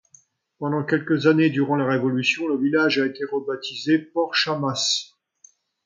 Pendant 0.57 0.83
quelques 0.83 1.27
années 1.27 1.51
durant 1.51 1.75
la 1.75 1.85
Révolution, 1.85 2.47
le 2.47 2.57
village 2.57 2.97
a 2.97 3.05
été 3.05 3.23
rebaptisé 3.23 3.99
Port-Chamas. 3.99 5.13